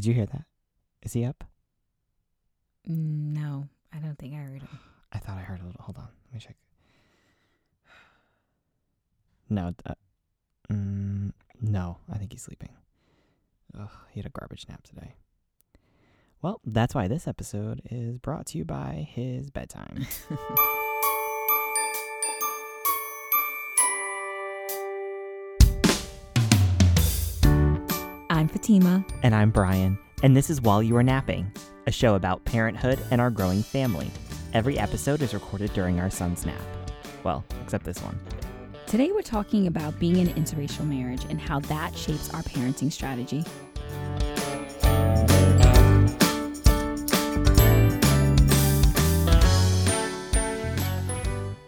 [0.00, 0.44] Did you hear that?
[1.02, 1.44] Is he up?
[2.86, 4.78] No, I don't think I heard him.
[5.12, 5.82] I thought I heard a little.
[5.82, 6.08] Hold on.
[6.28, 6.56] Let me check.
[9.50, 9.74] No.
[9.84, 9.92] Uh,
[10.72, 12.70] mm, no, I think he's sleeping.
[13.78, 15.16] Ugh, he had a garbage nap today.
[16.40, 20.06] Well, that's why this episode is brought to you by his bedtime.
[28.50, 29.04] Fatima.
[29.22, 31.52] and I'm Brian, and this is While You Are Napping,
[31.86, 34.10] a show about parenthood and our growing family.
[34.52, 36.60] Every episode is recorded during our son's nap.
[37.22, 38.18] Well, except this one.
[38.88, 42.90] Today we're talking about being in an interracial marriage and how that shapes our parenting
[42.90, 43.44] strategy.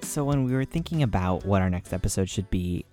[0.03, 2.85] So, when we were thinking about what our next episode should be,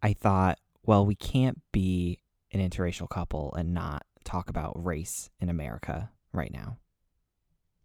[0.00, 2.20] I thought, well, we can't be
[2.58, 6.78] an interracial couple and not talk about race in America right now.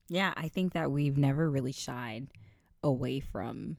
[0.07, 2.27] Yeah, I think that we've never really shied
[2.83, 3.77] away from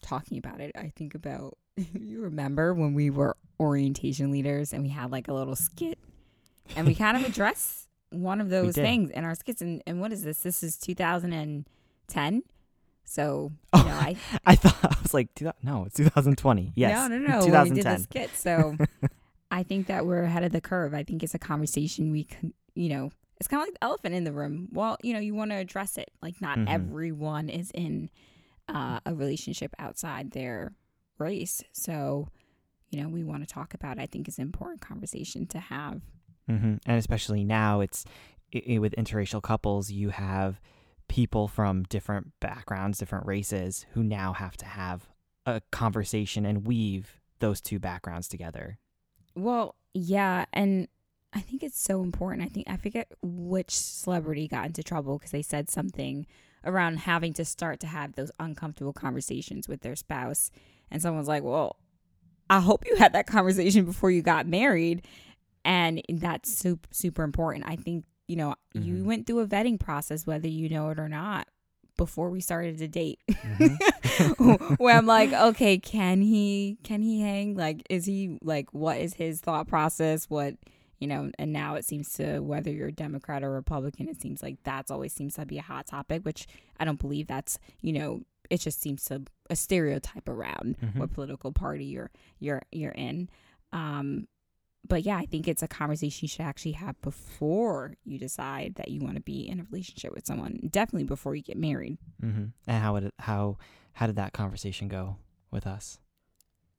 [0.00, 0.72] talking about it.
[0.76, 5.34] I think about you remember when we were orientation leaders and we had like a
[5.34, 5.98] little skit
[6.74, 10.12] and we kind of address one of those things in our skits and, and what
[10.12, 10.40] is this?
[10.40, 12.42] This is 2010.
[13.04, 16.72] So, Oh, know, I I thought, I was like, "Two no, it's 2020.
[16.74, 17.08] Yes.
[17.08, 17.38] No, no, no.
[17.46, 18.02] When we did the 2010.
[18.02, 18.30] skit.
[18.36, 18.76] So
[19.56, 20.92] I think that we're ahead of the curve.
[20.94, 24.14] I think it's a conversation we can, you know, it's kind of like the elephant
[24.14, 24.68] in the room.
[24.72, 26.10] Well, you know, you want to address it.
[26.22, 26.68] Like, not Mhm.
[26.68, 28.10] everyone is in
[28.68, 30.74] uh, a relationship outside their
[31.18, 31.62] race.
[31.72, 32.28] So,
[32.90, 33.96] you know, we want to talk about.
[33.98, 34.02] It.
[34.02, 36.02] I think it's an important conversation to have.
[36.48, 38.04] hmm And especially now, it's
[38.54, 40.60] i i- with interracial couples, you have
[41.08, 45.08] people from different backgrounds, different races, who now have to have
[45.46, 48.78] a conversation and weave those two backgrounds together.
[49.36, 50.88] Well, yeah, and
[51.32, 52.42] I think it's so important.
[52.42, 56.26] I think I forget which celebrity got into trouble because they said something
[56.64, 60.50] around having to start to have those uncomfortable conversations with their spouse,
[60.90, 61.76] and someone's like, "Well,
[62.48, 65.06] I hope you had that conversation before you got married,"
[65.64, 67.64] and that's super super important.
[67.68, 69.04] I think you know you Mhm.
[69.04, 71.46] went through a vetting process, whether you know it or not,
[71.96, 73.20] before we started to date.
[74.78, 77.54] where I'm like, okay, can he can he hang?
[77.56, 80.28] Like, is he like what is his thought process?
[80.30, 80.54] What
[80.98, 84.56] you know, and now it seems to whether you're Democrat or Republican, it seems like
[84.64, 86.46] that's always seems to be a hot topic, which
[86.80, 90.96] I don't believe that's, you know, it just seems to a stereotype around Mhm.
[90.96, 93.28] what political party you're you're you're in.
[93.72, 94.26] Um
[94.88, 98.88] but yeah, I think it's a conversation you should actually have before you decide that
[98.88, 100.68] you want to be in a relationship with someone.
[100.70, 101.98] Definitely before you get married.
[102.20, 103.58] hmm And how would it, how
[103.94, 105.16] how did that conversation go
[105.50, 105.98] with us?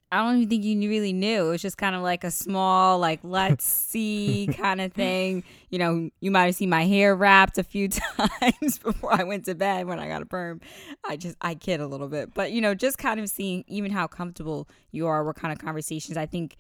[0.10, 1.48] I don't even think you really knew.
[1.48, 5.44] It was just kind of like a small, like, let's see kind of thing.
[5.70, 9.46] You know, you might have seen my hair wrapped a few times before I went
[9.46, 10.62] to bed when I got a perm.
[11.06, 12.34] I just, I kid a little bit.
[12.34, 15.60] But, you know, just kind of seeing even how comfortable you are, what kind of
[15.60, 16.16] conversations.
[16.16, 16.56] I think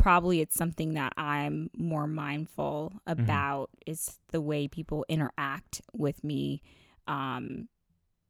[0.00, 6.62] probably it's something that I'm more mindful about is the way people interact with me
[7.06, 7.68] um,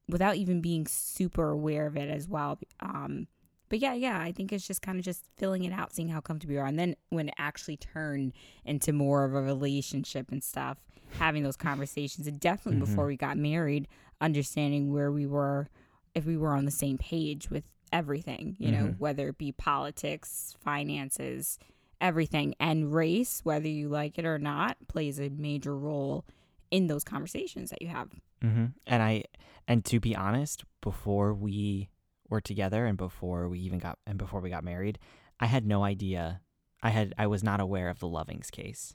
[0.08, 2.58] without even being super aware of it as well.
[2.80, 3.28] Um,
[3.68, 6.20] but yeah, yeah, I think it's just kind of just filling it out, seeing how
[6.20, 8.32] comfortable you are, and then when it actually turned
[8.64, 10.78] into more of a relationship and stuff,
[11.18, 12.86] having those conversations, and definitely Mhm.
[12.86, 13.86] before we got married,
[14.20, 15.68] understanding where we were,
[16.16, 18.98] if we were on the same page with everything, you know, Mhm.
[18.98, 21.58] whether it be politics, finances,
[22.00, 26.24] everything, and race, whether you like it or not, plays a major role
[26.70, 28.10] in those conversations that you have.
[28.42, 29.24] hmm And I
[29.68, 31.90] and to be honest, before we
[32.28, 34.98] were together and before we even got and before we got married,
[35.38, 36.40] I had no idea.
[36.82, 38.94] I had I was not aware of the Lovings case.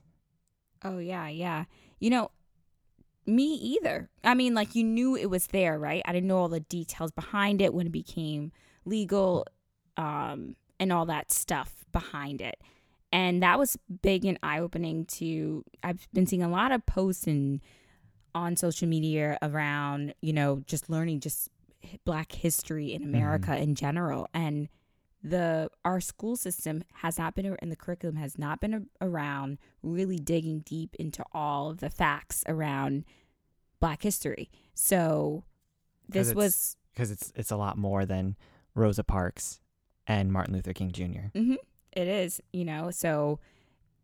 [0.83, 1.65] Oh yeah, yeah.
[1.99, 2.31] You know,
[3.27, 4.09] me either.
[4.23, 6.01] I mean, like you knew it was there, right?
[6.05, 8.51] I didn't know all the details behind it when it became
[8.85, 9.45] legal,
[9.97, 12.61] um, and all that stuff behind it.
[13.11, 17.27] And that was big and eye opening to I've been seeing a lot of posts
[17.27, 17.61] and
[18.33, 21.49] on social media around, you know, just learning just
[22.03, 24.27] black history in America in general.
[24.33, 24.67] And
[25.23, 30.19] the our school system has not been and the curriculum has not been around really
[30.19, 33.05] digging deep into all of the facts around
[33.79, 35.43] black history So
[36.07, 38.35] this was because it's it's a lot more than
[38.75, 39.59] Rosa Parks
[40.07, 41.29] and Martin Luther King Jr.
[41.37, 41.57] mhm,
[41.93, 43.39] it is you know so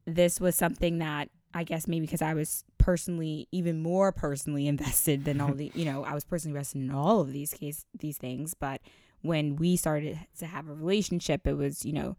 [0.05, 5.25] this was something that i guess maybe because i was personally even more personally invested
[5.25, 8.17] than all the you know i was personally invested in all of these case these
[8.17, 8.81] things but
[9.21, 12.15] when we started to have a relationship it was you know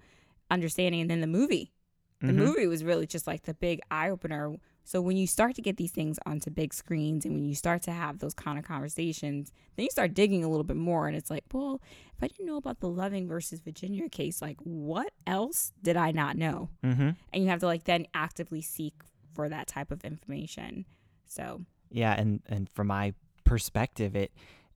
[0.50, 1.72] understanding and then the movie
[2.20, 2.37] The Mhm.
[2.37, 4.54] movie was really just like the big eye opener.
[4.84, 7.82] So when you start to get these things onto big screens and when you start
[7.82, 11.17] to have those kind of conversations, then you start digging a little bit more and
[11.17, 11.81] it's like, well,
[12.17, 16.11] if I didn't know about the Loving versus Virginia case, like what else did I
[16.11, 16.69] not know?
[16.84, 17.11] Mm-hmm.
[17.32, 18.94] And you have to like then actively seek
[19.34, 20.85] for that type of information.
[21.26, 23.14] So Yeah, and and from my
[23.44, 24.32] perspective, it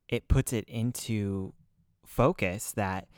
[0.09, 1.53] it puts it into
[2.05, 3.09] focus that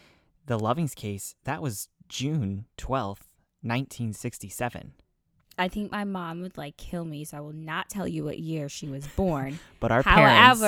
[0.46, 3.28] the Lovings case that was June twelfth,
[3.62, 4.94] nineteen sixty seven.
[5.58, 8.38] I think my mom would like kill me, so I will not tell you what
[8.38, 9.58] year she was born.
[9.80, 10.60] But our parents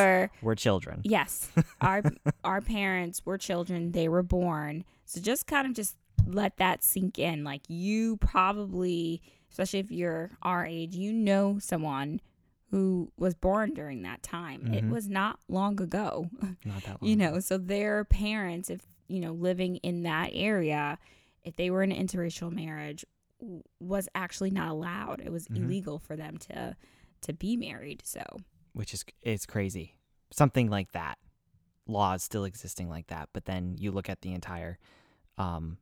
[0.43, 1.01] were children.
[1.05, 1.49] yes,
[1.81, 2.03] our
[2.45, 4.85] our parents were children; they were born.
[5.05, 5.97] So just kind of just
[6.27, 7.43] let that sink in.
[7.45, 12.21] Like you probably, especially if you're our age, you know someone
[12.71, 14.73] who was born during that time.
[14.73, 14.91] It Mhm.
[14.91, 16.29] was not long ago.
[16.65, 17.11] Not that long.
[17.11, 20.99] you know so their parents if you know living in that area
[21.43, 23.05] if they were in an interracial marriage
[23.81, 25.57] was actually not allowed it was Mhm.
[25.65, 26.77] illegal for them to
[27.23, 28.23] to be married so
[28.73, 29.97] which is it's crazy.
[30.33, 31.19] Something like that,
[31.89, 33.29] laws still existing like that.
[33.33, 34.79] But then you look at the entire
[35.39, 35.79] um,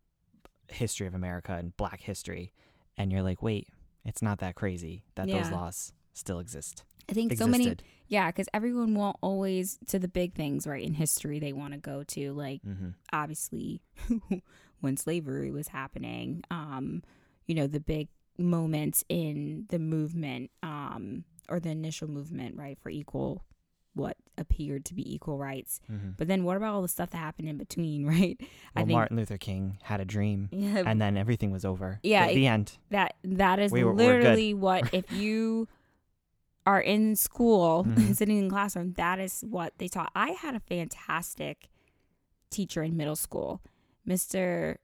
[0.69, 2.53] history of America and Black history,
[2.97, 3.69] and you're like, wait,
[4.07, 6.85] it's not that crazy that those laws still exist.
[7.11, 7.77] i think so many
[8.09, 11.79] yeah because everyone won't always to the big things right in history they want to
[11.79, 12.91] go to like Mm-hmm.
[13.13, 13.81] obviously
[14.81, 17.03] when slavery was happening um
[17.49, 18.07] you know the big
[18.39, 23.43] moments in the movement um or the initial movement right for equal
[23.95, 26.11] what appeared to be equal rights Mm-hmm.
[26.17, 28.41] but then what about all the stuff that happened in between right
[28.77, 31.99] Well, Martin Luther King had a dream, yeah, and then everything was over.
[32.05, 32.79] Yeah, it- the end.
[32.91, 35.67] that that is We were- literally what if you
[36.65, 38.15] are in school Mhm.
[38.15, 41.71] sitting in the classroom that is what they taught i had a fantastic
[42.51, 43.63] teacher in middle school
[44.07, 44.77] mr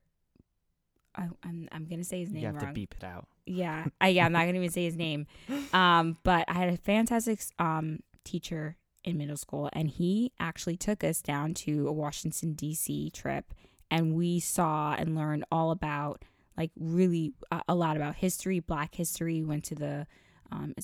[1.17, 2.67] I, I'm I'm gonna say his name You have wrong.
[2.67, 3.27] to beep it out.
[3.47, 5.27] Yeah, I, yeah, I'm not gonna even say his name.
[5.73, 11.05] Um, but I had a fantastic um teacher in middle school, and he actually took
[11.05, 13.11] us down to a Washington D.C.
[13.11, 13.53] trip,
[13.91, 16.23] and we saw and learned all about
[16.57, 19.43] like really a, a lot about history, Black history.
[19.43, 20.07] Went to the
[20.51, 20.75] um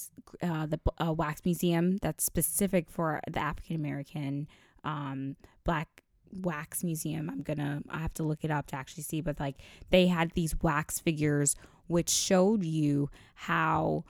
[0.42, 4.48] uh, the uh, wax museum that's specific for the African American
[4.84, 7.28] um Black wax museum.
[7.28, 9.56] I'm gonna i have to look it up to actually see but like
[9.90, 11.56] they had these wax figures
[11.86, 14.04] which showed you how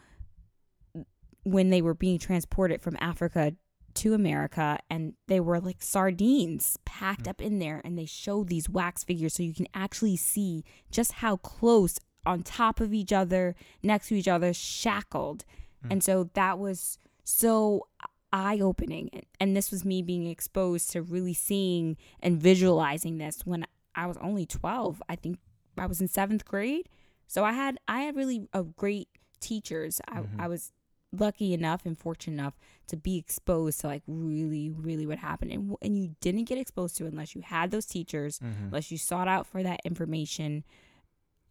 [1.44, 3.54] when they were being transported from Africa
[3.94, 7.30] to America and they were like sardines packed hmm.
[7.30, 11.12] up in there and they showed these wax figures so you can actually see just
[11.12, 15.44] how close on top of each other next to each other shackled.
[15.82, 15.92] Hmm.
[15.92, 17.86] And so that was so
[18.32, 19.10] eye opening
[19.40, 24.16] and this was me being exposed to really seeing and visualizing this when I was
[24.18, 25.38] only 12 I think
[25.76, 26.88] I was in 7th grade
[27.26, 29.08] so I had I had really a great
[29.40, 30.00] teachers.
[30.06, 30.38] I, Mhm.
[30.38, 30.72] I was
[31.12, 32.56] lucky enough and fortunate enough
[32.86, 36.96] to be exposed to like really really what happened and and you didn't get exposed
[36.98, 38.64] to it unless you had those teachers, Mm-hmm.
[38.66, 40.62] unless you sought out for that information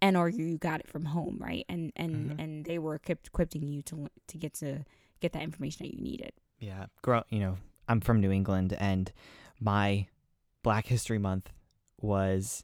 [0.02, 1.66] and or you got it from home, right?
[1.68, 2.40] And and Mhm.
[2.42, 4.86] and they were equipped equipping you to to get to
[5.20, 6.32] get that information that you needed.
[6.60, 7.24] Yeah, grow.
[7.30, 7.58] You know,
[7.88, 9.12] I'm from New England, and
[9.60, 10.08] my
[10.64, 11.52] Black History Month
[12.02, 12.64] was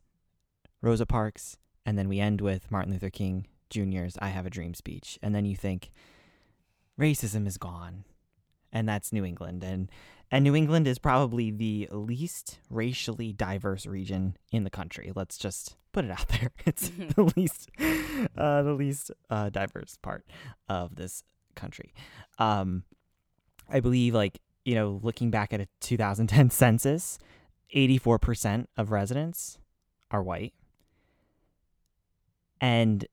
[0.82, 4.74] Rosa Parks, and then we end with Martin Luther King Jr.'s "I Have a Dream"
[4.74, 5.92] speech, and then you think
[7.00, 8.04] racism is gone,
[8.72, 9.90] and that's New England, and
[10.32, 15.12] and New England is probably the least racially diverse region in the country.
[15.16, 16.52] Let's just put it out there.
[16.66, 17.70] It's the least,
[18.38, 20.26] uh, the least uh, diverse part
[20.68, 21.24] of this
[21.56, 21.94] country.
[22.40, 22.84] Um,
[23.70, 27.20] I believe, like, you know, looking back at a 2010 census,
[27.76, 29.58] 84% of residents
[30.12, 30.54] are white.
[32.62, 33.06] And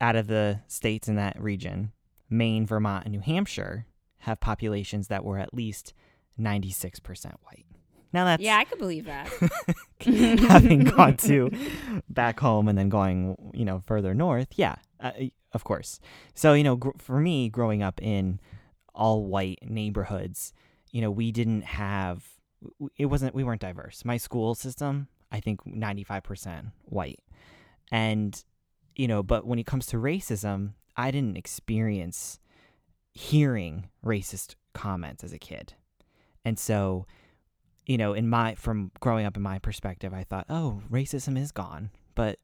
[0.00, 1.92] out of the states in that region,
[2.28, 3.86] Maine, Vermont, and New Hampshire
[4.18, 5.94] have populations that were at least
[6.38, 7.66] 96% white.
[8.12, 9.28] Now that's yeah, I could believe that.
[10.48, 11.50] having gone to
[12.08, 14.48] back home and then going, you know, further north.
[14.56, 15.12] Yeah, uh,
[15.52, 16.00] of course.
[16.34, 18.40] So, you know, gr- for me, growing up in
[18.96, 20.52] all white neighborhoods,
[20.90, 22.24] you know, we didn't have,
[22.96, 24.04] it wasn't, we weren't diverse.
[24.04, 27.20] My school system, I think 95% white.
[27.92, 28.42] And,
[28.96, 32.38] you know, but when it comes to racism, I didn't experience
[33.12, 35.74] hearing racist comments as a kid.
[36.44, 37.06] And so,
[37.86, 41.52] you know, in my from growing up in my perspective, I thought, oh, racism is
[41.52, 42.38] gone, but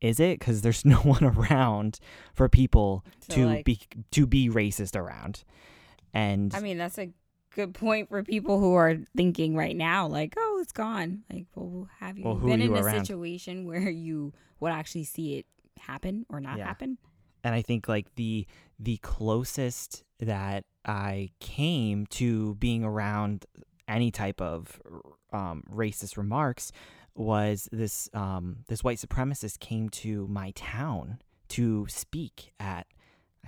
[0.00, 0.38] is it?
[0.38, 1.98] Because there's no one around
[2.34, 3.80] for people So, to like- be
[4.12, 5.44] to be racist around,
[6.12, 7.10] and I mean, that's a
[7.54, 11.22] good point for people who are thinking right now, like, oh, it's gone.
[11.32, 15.38] Like, well, have you Well, been you in a situation where you would actually see
[15.38, 15.46] it
[15.78, 16.66] happen or not Yeah.
[16.66, 16.98] happen?
[17.44, 18.46] and I think like the
[18.80, 23.46] the closest that I came to being around
[23.86, 24.80] any type of
[25.32, 26.72] um, racist remarks
[27.14, 32.86] was this um, this white supremacist came to my town to speak at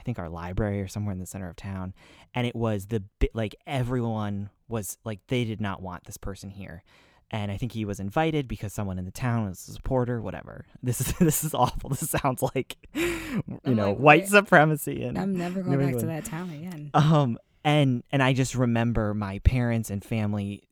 [0.00, 1.92] I think our library or somewhere in the center of town,
[2.34, 6.48] and it was the bit like everyone was like they did not want this person
[6.48, 6.82] here.
[7.30, 10.20] And I think he was invited because someone in the town was a supporter.
[10.20, 10.64] Whatever.
[10.82, 11.90] This is this is awful.
[11.90, 16.06] This sounds like you I'm know like, white supremacy and I'm never going back to
[16.06, 16.90] that town again.
[16.94, 20.62] um and and I just remember my parents and family,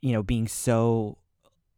[0.00, 1.18] you know, being so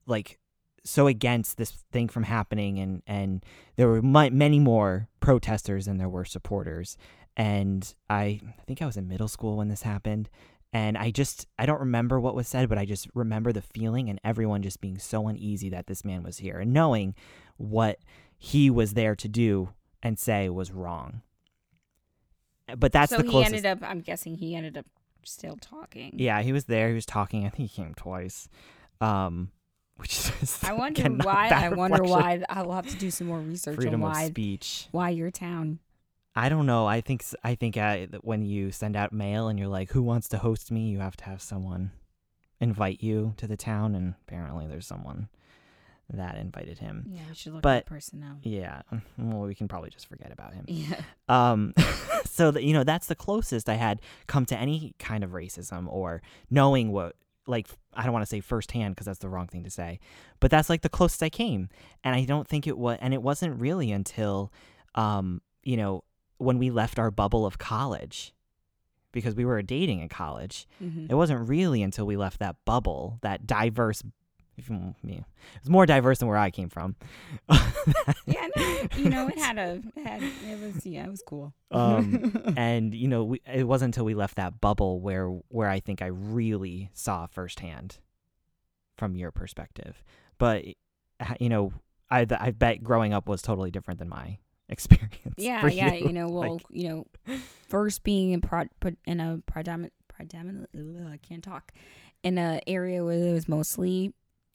[0.06, 0.38] like
[0.84, 3.44] so against this thing from happening and and
[3.76, 6.96] there were mi- many more protesters than there were supporters
[7.36, 10.30] and I I think I was in middle school when this happened
[10.72, 14.08] and I just I don't remember what was said but I just remember the feeling
[14.08, 17.14] and everyone just being so uneasy that this man was here and knowing
[17.56, 17.98] what
[18.38, 19.70] he was there to do
[20.02, 21.20] and say was wrong.
[22.76, 23.78] But that's so the he ended up.
[23.82, 24.86] I'm guessing he ended up
[25.24, 26.14] still talking.
[26.16, 26.88] yeah, he was there.
[26.88, 27.44] He was talking.
[27.44, 28.48] I think he came twice.
[29.00, 29.50] Um,
[30.00, 31.48] which is I wonder again, why.
[31.48, 32.42] I wonder why.
[32.48, 34.88] I will have to do some more research freedom on of why speech.
[34.90, 35.78] why your town.
[36.34, 36.86] I don't know.
[36.86, 40.02] I think I think uh, that when you send out mail and you're like, "Who
[40.02, 41.90] wants to host me?" You have to have someone
[42.60, 45.28] invite you to the town, and apparently there's someone
[46.12, 47.06] that invited him.
[47.08, 48.36] Yeah, we should look But- at the person now.
[48.42, 48.82] Yeah.
[49.16, 50.64] Well, we can probably just forget about him.
[50.68, 51.00] Yeah.
[51.28, 51.74] Um,
[52.24, 55.86] so that you know, that's the closest I had come to any kind of racism
[55.88, 57.14] or knowing what,
[57.46, 59.98] like, I don't want to say firsthand because that's the wrong thing to say,
[60.40, 61.68] but that's like the closest I came.
[62.04, 64.52] And I don't think it was, and it wasn't really until,
[64.94, 66.04] um, you know,
[66.38, 68.32] when we left our bubble of college,
[69.12, 70.68] because we were dating in college.
[70.80, 71.10] Mhm.
[71.10, 74.02] It wasn't really until we left that bubble, that diverse.
[74.60, 75.24] If yeah, it
[75.62, 76.96] was more diverse than where I came from.
[78.26, 81.54] Yeah, no, you know, it had a, it, had, it was, yeah, it was cool.
[81.70, 85.78] Um, and you know we, it wasn't until we left that bubble where where i
[85.80, 87.98] think i really saw firsthand
[88.96, 90.02] from your perspective
[90.36, 90.64] but
[91.38, 91.72] you know
[92.10, 94.38] i i bet growing up was totally different than my
[94.68, 96.06] experience yeah, yeah, you.
[96.08, 97.06] you know, well, Like, you know,
[97.68, 98.64] first being in pro,
[99.04, 100.68] in a predominant, predominant,
[101.08, 101.72] I can't talk,
[102.22, 104.12] in a area where there was mostly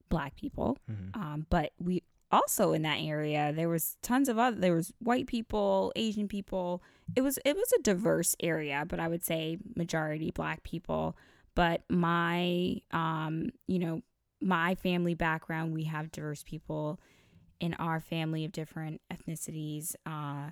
[0.09, 1.15] black people, mhm.
[1.15, 5.27] um, but we also in that area there was tons of other there was white
[5.27, 6.81] people asian people.
[7.15, 11.15] It was it was a diverse area but i would say majority black people.
[11.53, 14.01] But my um you know
[14.41, 16.99] my family background we have diverse people
[17.59, 19.95] in our family of different ethnicities.
[20.05, 20.51] Uh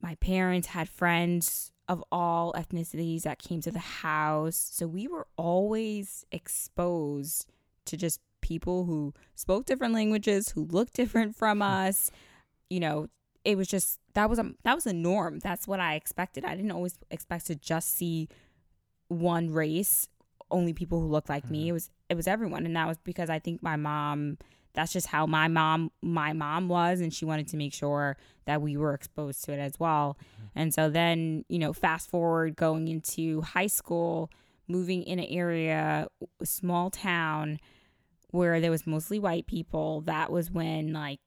[0.00, 4.70] my parents had friends of all ethnicities that came to the house.
[4.72, 7.46] So we were always exposed
[7.86, 12.10] to just people who spoke different languages, who looked different from us.
[12.68, 13.08] You know,
[13.44, 15.38] it was just that was a that was a norm.
[15.38, 16.44] That's what I expected.
[16.44, 18.28] I didn't always expect to just see
[19.08, 20.08] one race,
[20.50, 21.60] only people who looked like me.
[21.60, 21.68] Mm-hmm.
[21.68, 24.38] It was it was everyone, and that was because I think my mom.
[24.74, 28.62] That's just how my mom my mom was, and she wanted to make sure that
[28.62, 30.16] we were exposed to it as well.
[30.18, 30.46] Mm-hmm.
[30.54, 34.30] And so then, you know, fast forward going into high school,
[34.68, 36.08] moving in an area,
[36.42, 37.60] small town
[38.32, 41.20] where there was mostly white people, that was when like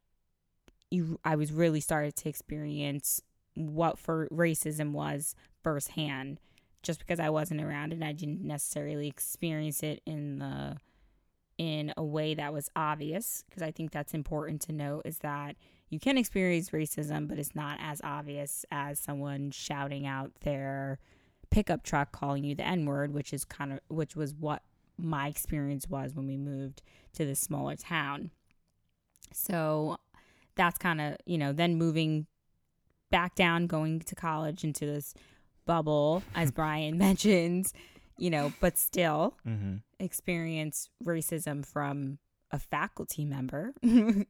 [0.91, 3.21] you I was really started to experience
[3.55, 6.39] what for racism was firsthand
[6.83, 10.77] just because I wasn't around and I didn't necessarily experience it in the
[11.57, 15.55] in a way that was obvious because I think that's important to note is that
[15.89, 20.99] you can experience racism but it's not as obvious as someone shouting out their
[21.49, 24.63] pickup truck calling you the n-word which is kind of which was what
[24.97, 26.81] my experience was when we moved
[27.13, 28.31] to this smaller town.
[29.33, 29.97] So
[30.55, 32.27] that's kind of, you know, then moving
[33.11, 35.13] back down, going to college into this
[35.65, 37.73] bubble, as Brian mentions,
[38.17, 39.81] you know, but still Mhm.
[39.99, 42.19] experience racism from
[42.51, 43.73] a faculty member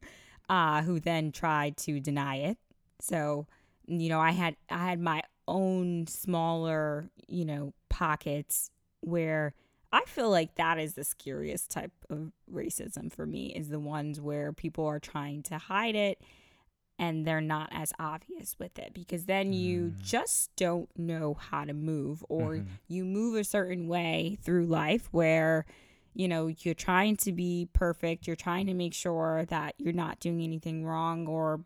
[0.49, 2.57] uh, who then tried to deny it.
[2.99, 3.47] So,
[3.87, 9.53] you know, I had I had my own smaller, you know, pockets where
[9.95, 14.19] I feel like that is the scariest type of racism for me is the ones
[14.19, 16.21] where people are trying to hide it
[16.99, 20.01] and they're not as obvious with it because then you Mm.
[20.01, 22.67] just don't know how to move or Mhm.
[22.87, 25.65] you move a certain way through life where
[26.13, 30.19] you know you're trying to be perfect you're trying to make sure that you're not
[30.19, 31.63] doing anything wrong or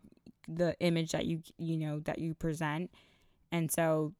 [0.48, 2.90] the image that you you know that you present
[3.52, 4.12] and so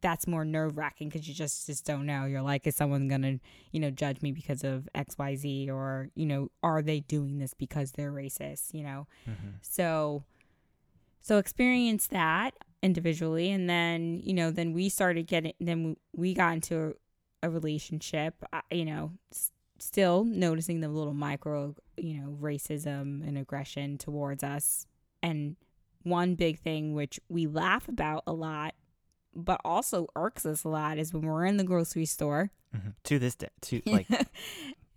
[0.00, 2.24] that's more nerve wracking because you just just don't know.
[2.24, 3.38] You're like, is someone gonna,
[3.72, 7.38] you know, judge me because of X, Y, Z, or you know, are they doing
[7.38, 8.74] this because they're racist?
[8.74, 9.54] You know, Mhm.
[9.60, 10.24] so
[11.20, 12.54] so experience that.
[12.80, 16.94] individually and then you know then we started getting then we got into
[17.42, 23.26] a, a relationship uh, you know s- still noticing the little micro you know racism
[23.26, 24.86] and aggression towards us
[25.24, 25.56] and
[26.04, 28.76] one big thing which we laugh about a lot
[29.34, 32.94] but also irks us a lot is when we're in the grocery store Mhm.
[33.04, 34.16] To this day, to like to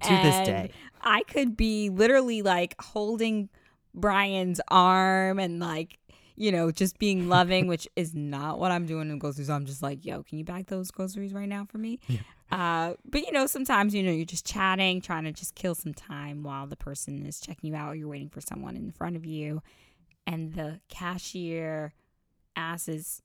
[0.09, 0.71] this day.
[1.01, 3.47] I could be literally like holding
[3.93, 5.97] Brian's arm and like,
[6.35, 9.49] you know, just being loving, which is not what I'm doing in groceries.
[9.49, 11.99] I'm just like, yo, can you bag those groceries right now for me?
[12.07, 12.19] Yeah.
[12.51, 15.93] Uh, but you know, sometimes you know you're just chatting, trying to just kill some
[15.93, 17.93] time while the person is checking you out.
[17.93, 19.61] Or you're waiting for someone in front of you,
[20.27, 21.93] and the cashier
[22.57, 23.21] asks,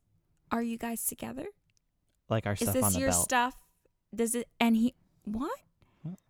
[0.51, 1.47] "Are you guys together?
[2.29, 3.23] Like our Is stuff on this the your belt.
[3.25, 3.55] stuff?
[4.15, 5.51] Does it?" And he, what?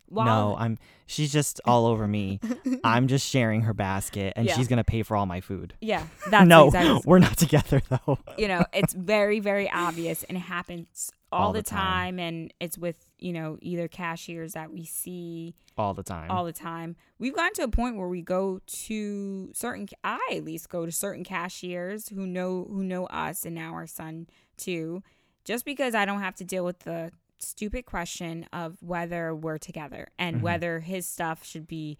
[0.09, 0.77] no, I'm.
[1.05, 2.39] She's just all over me.
[2.83, 4.55] I'm just sharing her basket, and Yeah.
[4.55, 5.73] she's gonna pay for all my food.
[5.81, 7.01] Yeah, that's no, exactly.
[7.05, 8.19] we're not together though.
[8.37, 12.15] You know, it's very, very obvious, and it happens all, All the the time.
[12.15, 12.19] time.
[12.19, 16.31] And it's with you know either cashiers that we see all the time.
[16.31, 16.95] all the time.
[17.19, 19.87] We've gotten to a point where we go to certain.
[20.03, 23.87] I at least go to certain cashiers who know who know us, and now our
[23.87, 25.03] son too.
[25.45, 30.07] Just because I don't have to deal with the stupid question of whether we're together
[30.17, 30.41] and Mhm.
[30.41, 31.97] whether his stuff should be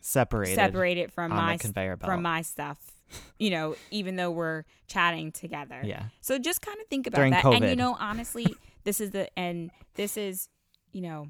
[0.00, 2.10] separated, separated from my conveyor belt.
[2.10, 2.78] from my stuff.
[3.38, 5.80] You know, even though we're chatting together.
[5.84, 6.04] yeah.
[6.20, 7.44] So just kind of think about During that.
[7.44, 8.46] And you know, honestly,
[8.84, 10.48] this is the and this is,
[10.92, 11.28] you know,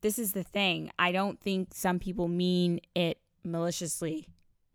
[0.00, 0.90] this is the thing.
[0.98, 4.28] I don't think some people mean it maliciously.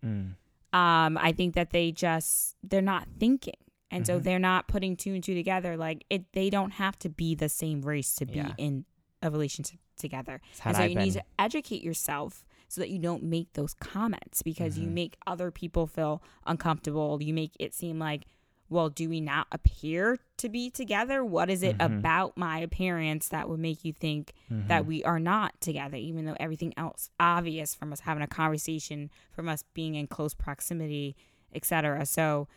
[0.06, 0.34] Mm.
[0.74, 3.54] Um, I think that they just they're not thinking.
[3.90, 4.24] And so Mhm.
[4.24, 5.78] they're not putting two and two together.
[5.78, 8.54] Like it they don't have to be the same race to be Yeah.
[8.58, 8.86] in
[9.22, 10.42] a relationship together.
[10.66, 13.74] And so I you been, need to educate yourself so that you don't make those
[13.74, 14.94] comments because you Mhm.
[14.94, 17.22] make other people feel uncomfortable.
[17.22, 18.26] You make it seem like,
[18.70, 21.24] well, do we not appear to be together?
[21.24, 22.00] What is it Mhm.
[22.00, 24.88] about my appearance that would make you think that Mhm.
[24.88, 29.48] we are not together, even though everything else obvious from us having a conversation, from
[29.48, 31.16] us being in close proximity,
[31.54, 32.06] etc.
[32.06, 32.50] So,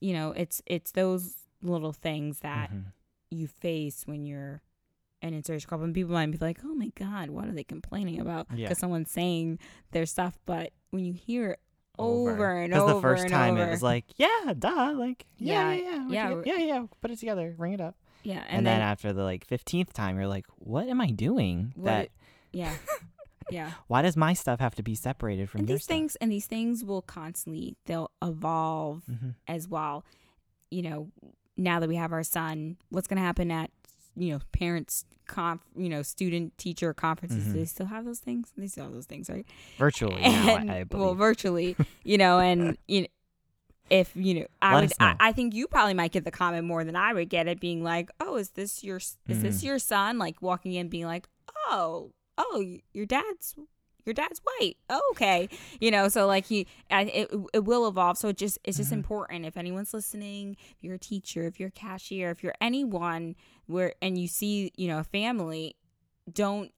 [0.00, 2.92] you know, it's it's those little things that Mhm.
[3.30, 4.60] you face when you're
[5.22, 8.20] an interracial couple and people might be like oh my god what are they complaining
[8.20, 8.72] about because Yeah.
[8.74, 9.58] someone's saying
[9.90, 11.60] their stuff but when you hear it
[11.98, 13.66] over and 'Cause over the first and time over.
[13.66, 17.54] it was like, yeah, duh, like yeah, Yeah, yeah, yeah, yeah, yeah, put it together,
[17.58, 17.96] ring it up.
[18.22, 21.10] yeah And, and, then, then, after the like fifteenth time, you're like, what am I
[21.10, 21.72] doing?
[21.74, 22.08] What that
[22.52, 22.74] yeah
[23.50, 25.94] yeah why does my stuff have to be separated from and your these stuff?
[25.96, 29.34] things and these things will constantly they'll evolve Mhm.
[29.48, 30.04] as well
[30.70, 31.08] you know
[31.56, 33.70] now that we have our son what's going to happen at
[34.18, 37.52] you know parents conf you know student teacher conferences Mhm.
[37.52, 39.46] do they still have those things they still have those things right
[39.78, 41.04] Virtually now, I, I believe.
[41.04, 43.06] well virtually you know and you know
[43.90, 45.16] if you know i Let would us I.
[45.20, 47.82] I think you probably might get the comment more than i would get it being
[47.82, 49.64] like oh is this your is this Mhm.
[49.64, 51.28] your son like walking in being like
[51.68, 53.54] oh oh your dad's
[54.08, 55.48] your dad's white oh, okay
[55.80, 58.90] you know so like he I, it, it will evolve so it just it's just
[58.90, 58.94] Mhm.
[59.00, 63.36] important if anyone's listening if you're a teacher if you're a cashier if you're anyone
[63.66, 65.76] where and you see you know a family
[66.32, 66.72] don't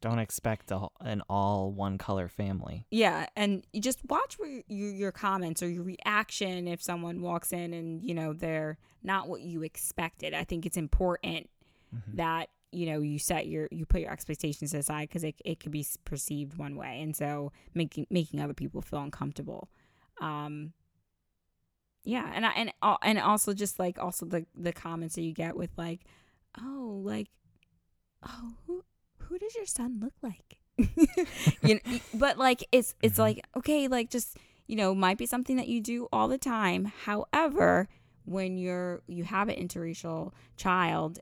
[0.00, 2.86] Don't expect a, an all one color family.
[2.90, 7.52] Yeah, and you just watch where your your comments or your reaction if someone walks
[7.52, 10.34] in and you know they're not what you expected.
[10.34, 11.48] I think it's important
[11.94, 12.16] Mhm.
[12.16, 15.72] that you know you set your you put your expectations aside because it it could
[15.72, 19.68] be perceived one way, and so making making other people feel uncomfortable.
[20.20, 20.72] Um,
[22.04, 25.56] yeah, and I and and also just like also the the comments that you get
[25.56, 26.00] with like,
[26.60, 27.28] oh, like,
[28.26, 28.84] oh, who
[29.18, 30.58] who does your son look like?
[31.62, 33.20] you know, but like it's it's Mhm.
[33.20, 36.86] like okay, like just you know might be something that you do all the time.
[37.04, 37.88] However,
[38.24, 41.20] when you're you have an interracial child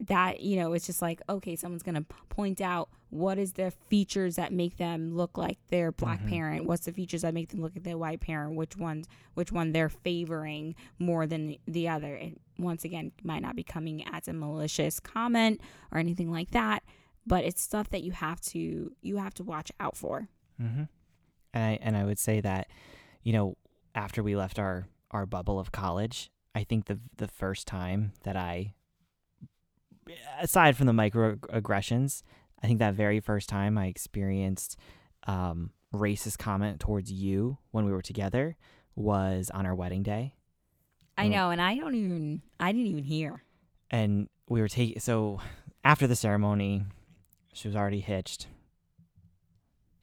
[0.00, 4.36] that you know it's just like okay someone's gonna point out what is their features
[4.36, 6.28] that make them look like their black Mhm.
[6.28, 9.50] parent what's the features that make them look like their white parent which ones which
[9.52, 14.06] one they're favoring more than the, the other and once again might not be coming
[14.12, 16.82] as a malicious comment or anything like that
[17.26, 20.28] but it's stuff that you have to you have to watch out for
[20.60, 20.84] Mm-hmm.
[21.54, 22.68] And I and I would say that,
[23.22, 23.56] you know,
[23.94, 28.36] after we left our our bubble of college, I think the the first time that
[28.36, 28.72] I,
[30.40, 32.22] aside from the microaggressions,
[32.62, 34.76] I think that very first time I experienced
[35.26, 38.56] um, racist comment towards you when we were together
[38.94, 40.34] was on our wedding day,
[41.18, 43.42] i know and i don't even i didn't even hear
[43.90, 45.40] and we were taking so
[45.86, 46.82] after the ceremony,
[47.52, 48.48] she was already hitched.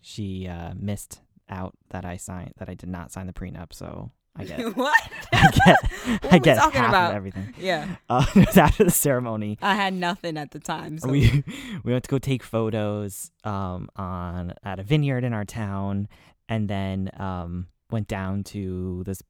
[0.02, 4.12] She uh, missed out that I signed that I did not sign the prenup, so
[4.40, 4.76] I get it.
[4.76, 5.10] what?
[5.32, 6.24] I get.
[6.24, 7.12] What I get talking half about?
[7.12, 7.54] of everything.
[7.60, 7.96] Yeah.
[8.10, 9.60] Uh, it was after the ceremony.
[9.62, 10.98] I had nothing at the time.
[10.98, 11.10] So.
[11.10, 11.44] we
[11.84, 16.08] we went to go take photos um on at a vineyard in our town
[16.50, 19.22] and then um went down to this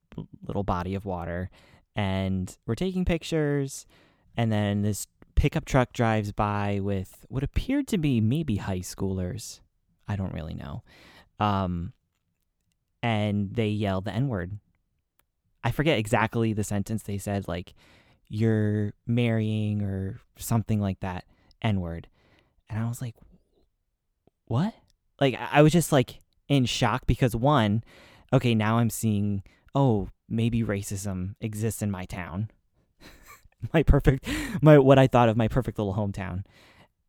[0.47, 1.49] little body of water
[1.95, 3.85] and we're taking pictures
[4.37, 9.59] and then this pickup truck drives by with what appeared to be maybe high schoolers
[10.07, 10.81] i don't really know
[11.39, 11.91] um
[13.01, 14.59] and they yell the n word
[15.63, 17.73] i forget exactly the sentence they said like
[18.29, 21.25] you're marrying or something like that
[21.61, 22.07] n word.
[22.69, 23.15] And i was like
[24.45, 24.73] what?
[25.19, 27.83] Like I- was just like in shock because one
[28.31, 29.43] okay now i'm seeing
[29.75, 32.49] oh maybe racism exists in my town.
[33.73, 34.27] My perfect
[34.61, 36.43] my what i thought of my perfect little hometown.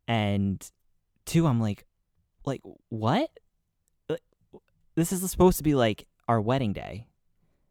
[0.07, 0.65] And
[1.25, 1.85] two i'm like
[2.45, 3.29] like what?
[4.95, 7.07] This is supposed to be like our wedding day.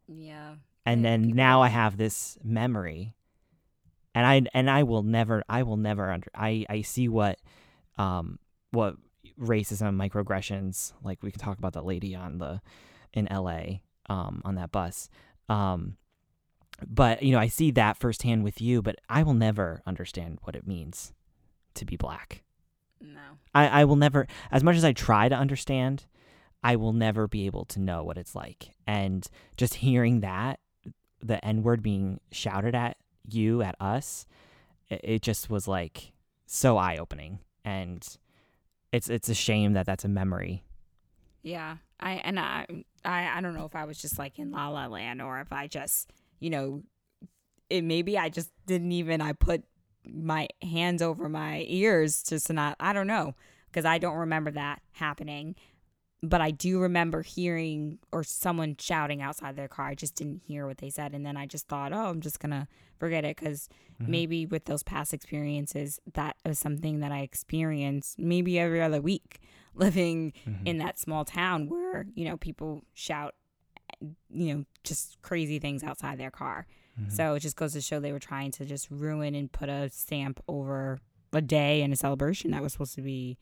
[0.07, 0.55] Yeah.
[0.85, 3.13] And then people- now I have this memory,
[4.13, 7.39] and I and I will never I will never under I I see what
[7.97, 8.39] um
[8.71, 8.95] what
[9.39, 12.61] racism microaggressions like we can talk about that lady on the
[13.13, 13.81] in L.A.
[14.09, 15.09] um on that bus
[15.49, 15.97] um
[16.87, 20.55] but you know I see that firsthand with you but I will never understand what
[20.55, 21.13] it means
[21.73, 22.43] to be black
[23.01, 23.19] No.
[23.53, 26.05] I I will never as much as I try to understand
[26.63, 28.71] I will never be able to know what it's like.
[28.87, 30.59] And just hearing that,
[31.25, 32.97] the N word being shouted at
[33.29, 34.25] you, at us,
[34.89, 36.11] it, it just was like
[36.45, 37.39] so eye opening.
[37.63, 38.07] And
[38.91, 40.63] it's it's a shame that that's a memory.
[41.41, 41.77] Yeah.
[41.99, 42.65] I and I
[43.03, 45.51] I I don't know if I was just like in La La Land or if
[45.51, 46.83] I just you know
[47.69, 49.63] it maybe I just didn't even I put
[50.07, 53.35] my hands over my ears just to not I don't know
[53.67, 55.55] because I don't remember that happening.
[56.23, 59.87] But I do remember hearing or someone shouting outside their car.
[59.87, 62.39] I just didn't hear what they said, and then I just thought, "Oh, I'm just
[62.39, 64.07] gonna forget it," because Mhm.
[64.07, 69.39] maybe with those past experiences, that was something that I experienced maybe every other week
[69.75, 70.65] living Mhm.
[70.65, 73.35] in that small town where you know people shout
[74.29, 76.65] you know just crazy things outside their car
[76.99, 77.11] Mhm.
[77.11, 79.89] so it just goes to show they were trying to just ruin and put a
[79.89, 80.99] stamp over
[81.33, 83.37] a day and a celebration that was supposed to be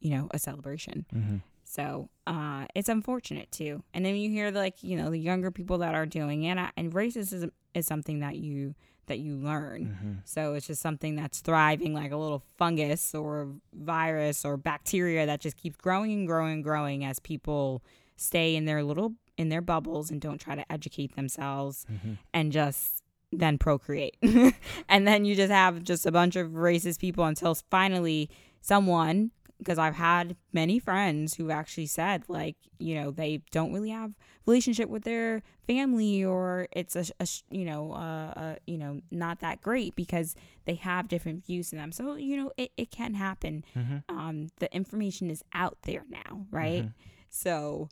[0.00, 1.42] you know a celebration Mhm.
[1.70, 5.78] So uh it's unfortunate too and then you hear like you know the younger people
[5.78, 8.74] that are doing it uh, and racism is something that you
[9.06, 10.16] that you learn Mhm.
[10.24, 15.40] so it's just something that's thriving like a little fungus or virus or bacteria that
[15.40, 17.82] just keeps growing and growing and growing as people
[18.16, 22.18] stay in their little in their bubbles and don't try to educate themselves Mhm.
[22.34, 23.02] and just
[23.32, 24.16] then procreate.
[24.88, 28.28] and then you just have just a bunch of racist people until finally
[28.60, 29.30] someone
[29.60, 34.12] because I've had many friends who've actually said like, you know, they don't really have
[34.46, 39.38] relationship with their family or it's a, a you know, uh, uh, you know, not
[39.40, 41.92] that great because they have different views in them.
[41.92, 43.64] So, you know, it, it can happen.
[43.76, 44.02] Mhm.
[44.08, 46.84] Um, the information is out there now, right?
[46.86, 46.92] Mhm.
[47.28, 47.88] So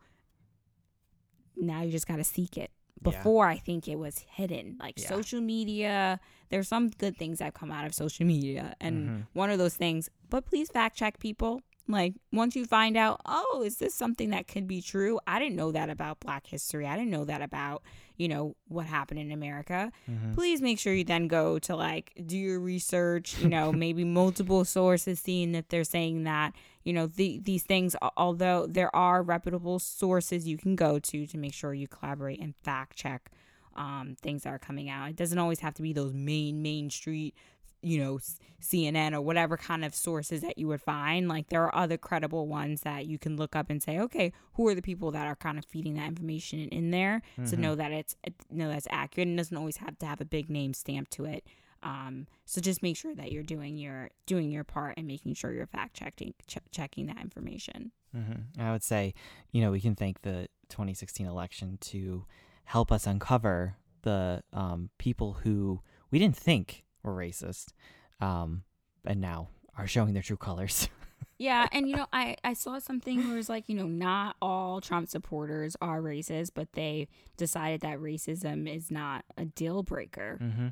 [1.57, 2.71] now you just got to seek it.
[3.03, 3.11] Yeah.
[3.11, 5.09] Before I think it was hidden, like Yeah.
[5.09, 6.21] social media.
[6.51, 9.27] There's some good things that come out of social media, and Mhm.
[9.35, 10.09] one of those things.
[10.31, 11.61] But please fact check people.
[11.91, 15.19] Like once you find out, oh, is this something that could be true?
[15.27, 16.87] I didn't know that about Black history.
[16.87, 17.83] I didn't know that about
[18.17, 19.93] you know what happened in America.
[20.11, 20.35] Mhm.
[20.35, 23.39] Please make sure you then go to like do your research.
[23.39, 26.53] You know, maybe multiple sources, seeing if they're saying that
[26.88, 31.37] you know the, these things although there are reputable sources you can go to to
[31.37, 33.31] make sure you collaborate and fact check
[33.77, 35.11] um, things that are coming out.
[35.11, 37.35] It doesn't always have to be those main main street
[37.81, 38.18] you know
[38.61, 41.29] cnn or whatever kind of sources that you would find.
[41.29, 44.66] Like there are other credible ones that you can look up and say okay who
[44.68, 47.20] are the people that are kind of feeding that information in there?
[47.37, 47.59] to Mhm.
[47.59, 48.16] know that it's
[48.51, 51.44] know that's accurate and doesn't always have to have a big name stamped to it
[51.83, 55.53] um, so just make sure that you're doing your doing your part and making sure
[55.53, 57.93] you're fact checking ch- checking that information.
[58.17, 58.61] Mm-hmm.
[58.61, 59.14] I would say,
[59.53, 62.25] you know, we can thank the 2016 election to
[62.64, 67.73] help us uncover the um, people who we didn't think were racist,
[68.21, 68.62] um,
[69.05, 70.88] and now are showing their true colors.
[71.38, 74.81] Yeah, and you know, I I saw something where it's like you know not all
[74.81, 80.38] Trump supporters are racist, but they decided that racism is not a deal breaker.
[80.43, 80.69] mm-hmm.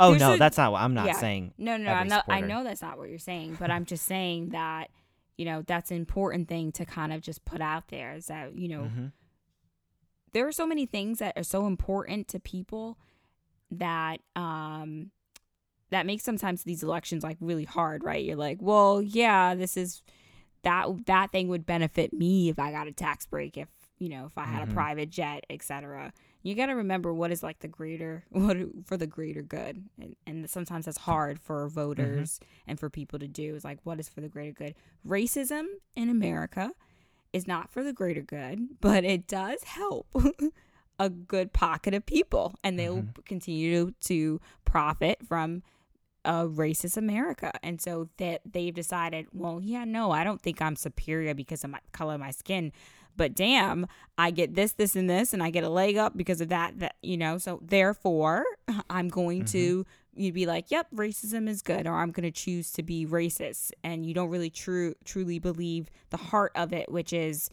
[0.00, 1.12] Oh no, a- that's not what I'm not yeah.
[1.20, 1.54] saying.
[1.58, 1.92] No, no, no.
[1.92, 4.90] I'm not, I know that's not what you're saying, but I'm just saying that
[5.36, 8.14] you know that's an important thing to kind of just put out there.
[8.14, 9.06] Is that you know Mm-hmm.
[10.32, 12.98] there are so many things that are so important to people
[13.70, 15.10] that um
[15.90, 20.02] that makes sometimes these elections like really hard right you're like well yeah this is
[20.62, 24.24] that that thing would benefit me if i got a tax break if you know,
[24.24, 24.70] if I had Mhm.
[24.70, 26.10] a private jet, etc.
[26.42, 29.84] You got to remember what is like the greater what for the greater good.
[30.00, 31.74] And, and sometimes that's hard for mm-hmm.
[31.74, 34.74] voters and for people to do is like what is for the greater good.
[35.06, 36.72] Racism in America
[37.32, 40.06] is not for the greater good, but it does help
[40.98, 43.22] a good pocket of people and they'll mm-hmm.
[43.24, 45.62] continue to profit from
[46.24, 47.52] a racist America.
[47.62, 51.70] And so that they've decided, well, yeah, no, I don't think I'm superior because of
[51.70, 52.72] my color of my skin.
[53.16, 53.86] But damn,
[54.18, 56.78] I get this, this, and this, and I get a leg up because of that.
[56.78, 58.44] That you know, so therefore,
[58.90, 60.20] I'm going to mm-hmm.
[60.20, 63.72] you'd be like, yep, racism is good, or I'm going to choose to be racist,
[63.82, 67.50] and you don't really true truly believe the heart of it, which is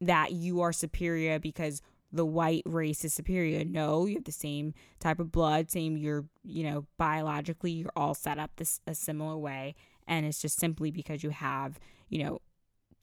[0.00, 3.64] that you are superior because the white race is superior.
[3.64, 8.14] No, you have the same type of blood, same you're, you know, biologically you're all
[8.14, 9.74] set up this a similar way
[10.06, 12.40] and it's just simply because you have, you know,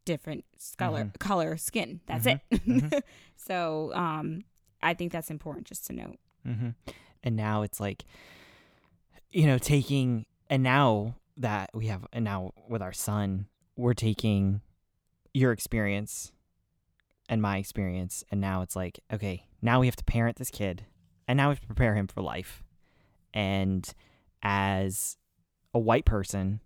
[0.05, 0.45] different
[0.77, 2.01] color color skin.
[2.05, 3.03] That's it.
[3.35, 4.43] so, um
[4.81, 6.17] I think that's important just to note.
[6.45, 6.69] hmm
[7.23, 8.03] And now it's like,
[9.31, 14.61] you know, taking, and now that we have, and now with our son, we're taking
[15.33, 16.31] your experience
[17.29, 20.85] and my experience, and now it's like, okay, now we have to parent this kid,
[21.27, 22.61] and now we have to prepare him for life.
[23.33, 23.89] And
[24.43, 25.17] as
[25.73, 26.59] a white person,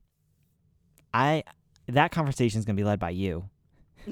[1.13, 1.43] I,
[1.87, 3.49] that conversation is going to be led by you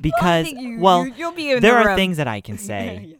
[0.00, 0.48] because,
[0.78, 1.96] well, you'll be there the are room.
[1.96, 3.16] things that I can say Yeah.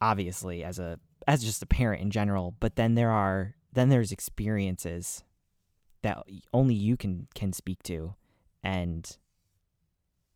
[0.00, 4.12] obviously as a as just a parent in general but then there are then there's
[4.12, 5.24] experiences
[6.02, 6.22] that
[6.52, 8.14] only you can can speak to
[8.62, 9.16] and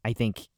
[0.02, 0.48] i think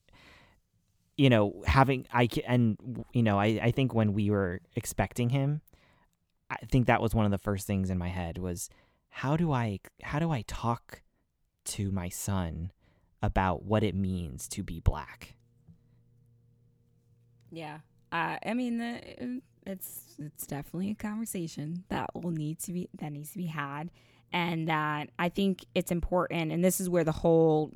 [1.17, 5.63] you know having i and you know i i think when we were expecting him
[6.49, 8.71] i think that was one of the first things in my head was
[9.09, 11.03] how do i how do i talk
[11.65, 12.73] to my son
[13.23, 15.35] about what it means to be black
[17.51, 17.79] Yeah.
[18.13, 23.13] Uh, I mean, the, it's it's definitely a conversation that will need to be that
[23.13, 23.91] needs to be had,
[24.33, 26.51] and that I think it's important.
[26.53, 27.71] And this is where the whole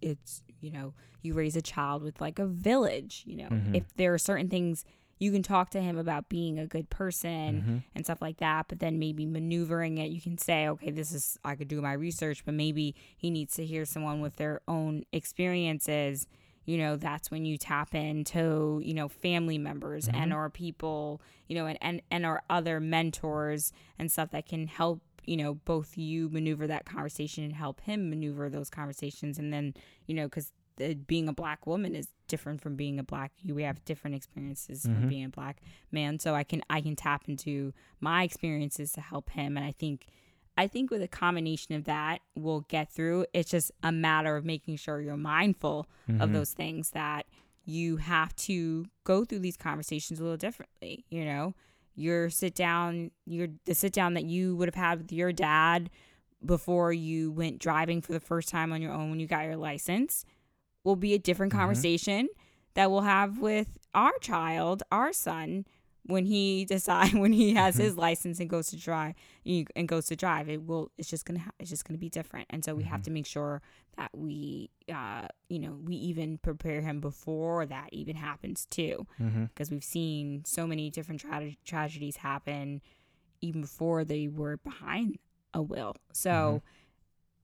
[0.00, 3.22] it's you know you raise a child with like a village.
[3.26, 3.76] You know, Mhm.
[3.76, 4.84] if there are certain things
[5.18, 7.82] you can talk to him about being a good person Mhm.
[7.94, 11.38] and stuff like that, but then maybe maneuvering it, you can say, okay, this is
[11.44, 15.04] I could do my research, but maybe he needs to hear someone with their own
[15.12, 16.26] experiences
[16.68, 21.54] you know that's when you tap into you know family members and or people you
[21.54, 25.96] know and, and and our other mentors and stuff that can help you know both
[25.96, 29.74] you maneuver that conversation and help him maneuver those conversations and then
[30.06, 30.50] you know because
[31.06, 34.84] being a black woman is different from being a black you we have different experiences
[34.84, 34.94] Mhm.
[34.94, 35.60] from being a black
[35.90, 39.72] man so i can i can tap into my experiences to help him and i
[39.72, 40.06] think
[40.58, 43.26] I think with a combination of that, we'll get through.
[43.34, 46.32] It's just a matter of making sure you're mindful of Mhm.
[46.32, 47.26] those things that
[47.66, 51.04] you have to go through these conversations a little differently.
[51.10, 51.54] You know,
[51.94, 55.90] your sit down, your the sit down that you would have had with your dad
[56.42, 59.56] before you went driving for the first time on your own when you got your
[59.56, 60.24] license
[60.86, 61.56] will be a different Mhm.
[61.58, 62.28] conversation
[62.74, 65.66] that we'll have with our child, our son,
[66.04, 67.80] when he decide when he has Mhm.
[67.80, 71.40] his license and goes to drive and goes to drive it will it's just gonna
[71.40, 73.04] ha- it's just gonna be different and so we have Mhm.
[73.04, 73.60] to make sure
[73.96, 79.04] that we uh you know we even prepare him before that even happens too
[79.48, 82.80] because we've seen so many different tra- tragedies happen
[83.40, 85.18] even before they were behind
[85.54, 86.62] a will so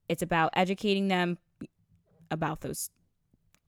[0.09, 1.37] it's about educating them
[2.31, 2.91] about those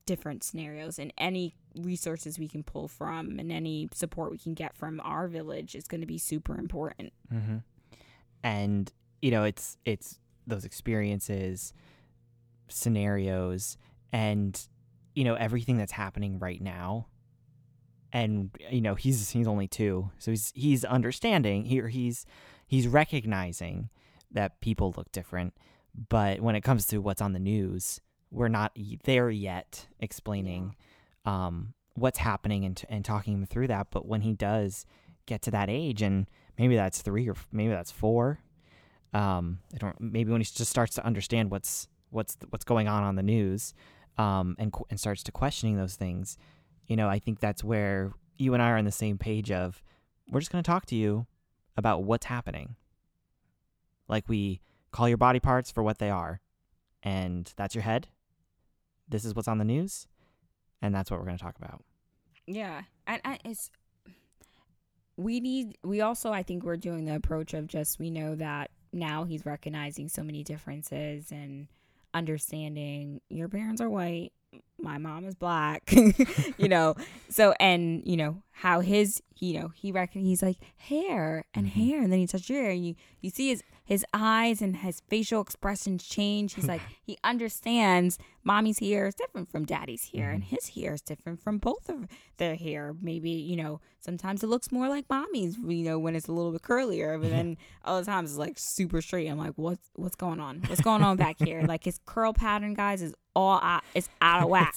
[0.05, 4.75] different scenarios and any resources we can pull from and any support we can get
[4.75, 7.11] from our village is going to be super important.
[7.29, 7.57] hmm
[8.43, 8.91] And
[9.21, 11.73] you know, it's it's those experiences,
[12.67, 13.77] scenarios,
[14.13, 14.67] and
[15.15, 17.07] you know everything that's happening right now.
[18.13, 21.65] And you know, he's he's only two, so he's he's understanding.
[21.65, 22.25] He he's
[22.67, 23.89] he's recognizing
[24.31, 25.53] that people look different.
[26.09, 28.01] But when it comes to what's on the news,
[28.35, 30.75] we're not there yet explaining
[31.23, 33.87] um, what's happening and, t- and talking him through that.
[33.91, 34.85] But when he does
[35.25, 38.39] get to that age, and maybe that's three or maybe that's four,
[39.13, 39.99] um, I don't.
[40.01, 43.73] Maybe when he just starts to understand what's what's what's going on on the news,
[44.17, 46.37] um, and qu- and starts to questioning those things,
[46.87, 49.81] you know, I think that's where you and I are on the same page of
[50.29, 51.25] we're just going to talk to you
[51.77, 52.75] about what's happening.
[54.09, 54.59] Like we
[54.91, 56.41] call your body parts for what they are,
[57.01, 58.09] and that's your head.
[59.07, 60.07] This is what's on the news,
[60.81, 61.83] and that's what we're going to talk about.
[62.47, 63.69] Yeah, and I, it's
[65.17, 65.77] we need.
[65.83, 69.45] We also, I think, we're doing the approach of just we know that now he's
[69.45, 71.67] recognizing so many differences and
[72.13, 73.21] understanding.
[73.29, 74.31] Your parents are white,
[74.79, 75.93] my mom is black,
[76.57, 76.95] you know.
[77.29, 81.79] So and you know how his you know he reckon he's like hair and Mm-hmm.
[81.79, 84.77] hair, and then he touches your hair, and you you see his his eyes and
[84.77, 86.55] his facial expressions change.
[86.55, 90.55] He's like he understands mommy's hair is different from daddy's hair, and Mm-hmm.
[90.55, 92.95] his hair is different from both of their hair.
[93.01, 96.51] Maybe you know sometimes it looks more like mommy's, you know, when it's a little
[96.51, 99.27] bit curlier, but then other times it's like super straight.
[99.27, 100.61] I'm like, what's what's going on?
[100.67, 101.63] What's going on back here?
[101.67, 104.75] Like his curl pattern, guys, is all out, it's out of whack.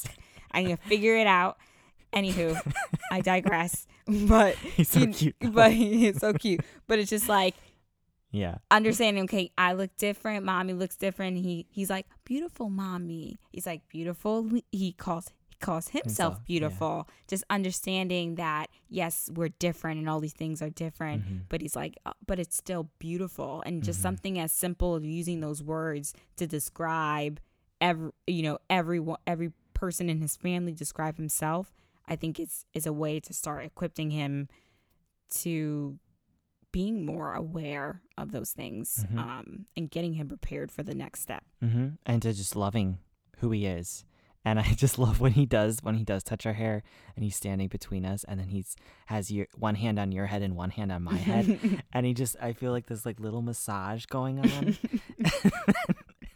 [0.53, 1.57] I need to figure it out.
[2.13, 2.59] Anywho,
[3.13, 3.87] I digress.
[4.07, 5.37] But He's so you- cute.
[5.53, 6.61] But he's so cute.
[6.87, 7.55] But it's just like
[8.31, 8.57] yeah.
[8.71, 9.25] understanding.
[9.25, 10.45] Okay, I look different.
[10.45, 11.39] Mommy looks different.
[11.39, 13.39] He he's like beautiful, mommy.
[13.53, 14.49] He's like beautiful.
[14.73, 16.45] He calls he calls himself, Himself, yeah.
[16.47, 17.09] beautiful.
[17.27, 21.25] Just understanding that yes, we're different and all these things are different.
[21.25, 21.37] Mm-hmm.
[21.49, 23.63] But he's like, uh, but it's still beautiful.
[23.67, 24.03] And just Mhm.
[24.03, 27.41] something as simple as using those words to describe
[27.81, 31.73] every you know every every person in his family describe himself.
[32.07, 34.49] I think it's is a way to start equipping him
[35.31, 35.99] to
[36.73, 39.19] being more aware of those things Mhm.
[39.19, 41.45] um, and getting him prepared for the next step.
[41.61, 42.99] hmm And to just loving
[43.39, 44.05] who he is.
[44.45, 46.83] And I just love when he does when he does touch our hair
[47.17, 48.77] and he's standing between us and then he's
[49.07, 52.15] has your one hand on your head and one hand on my head and he
[52.15, 54.77] just I feel like there's like little massage going on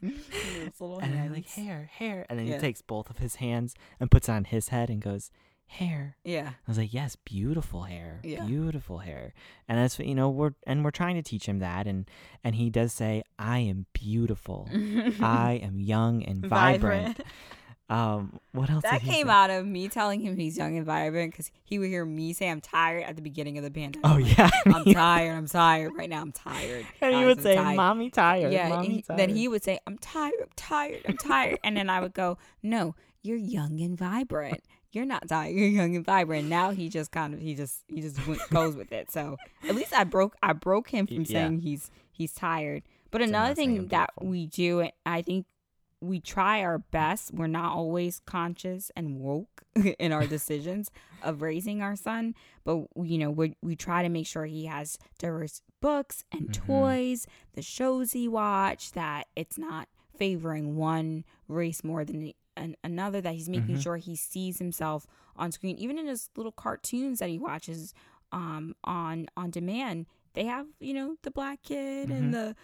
[0.02, 2.54] and I like hair hair and then Yeah.
[2.54, 5.30] he takes both of his hands and puts it on his head and goes
[5.72, 6.50] hair Yeah.
[6.50, 8.44] I was like, yes, beautiful hair, Yeah.
[8.44, 9.32] beautiful hair,
[9.68, 10.28] and that's what you know.
[10.30, 12.08] We're and we're trying to teach him that, and
[12.44, 14.68] and he does say, I am beautiful,
[15.20, 17.20] I am young and vibrant.
[17.88, 18.84] Um, what else?
[18.84, 19.32] That came say?
[19.32, 22.48] out of me telling him he's young and vibrant because he would hear me say
[22.48, 24.00] I'm tired at the beginning of the pandemic.
[24.08, 25.34] Oh yeah, I'm tired.
[25.36, 26.22] I'm tired right now.
[26.22, 26.86] I'm tired.
[27.02, 28.68] and he would I'm say, tired." "Mommy tired." yeah.
[28.70, 29.18] mommy he- tired.
[29.18, 30.32] then he would say, "I'm tired.
[30.40, 31.00] I'm tired.
[31.06, 34.62] I'm tired," and then I would go, "No, you're young and vibrant.
[34.92, 35.54] You're not tired.
[35.54, 38.76] You're young and vibrant." Now he just kind of he just he just went, goes
[38.76, 39.10] with it.
[39.10, 39.36] So
[39.68, 41.24] at least I broke I broke him from Yeah.
[41.48, 42.82] saying he's he's tired.
[43.10, 44.28] But another thing that beautiful.
[44.30, 45.46] we do, and I think
[46.00, 47.32] we try our best.
[47.32, 49.62] We're not always conscious and woke
[49.98, 50.90] in our decisions
[51.22, 54.98] of raising our son, but you know we we try to make sure he has
[55.18, 56.52] diverse books and Mhm.
[56.66, 58.92] toys, the shows he watch.
[58.92, 63.20] That it's not favoring one race more than the, an, another.
[63.20, 63.82] That he's making Mhm.
[63.82, 67.94] sure he sees himself on screen, even in his little cartoons that he watches
[68.32, 70.06] um, on on demand.
[70.34, 72.16] They have you know the black kid Mhm.
[72.18, 72.56] and the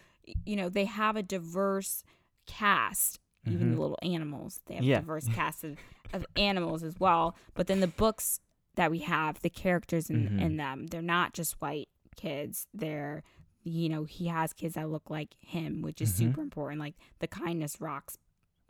[0.44, 2.02] you know they have a diverse
[2.46, 3.74] cast even Mhm.
[3.76, 4.96] the little animals they have Yeah.
[4.98, 5.78] a diverse cast of,
[6.12, 8.40] of animals as well but then the books
[8.74, 10.40] that we have the characters in, Mhm.
[10.40, 13.22] in them they're not just white kids they're
[13.62, 16.16] you know he has kids that look like him which is Mhm.
[16.18, 18.16] super important like the kindness rocks